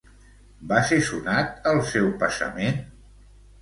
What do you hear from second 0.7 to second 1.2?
Va ser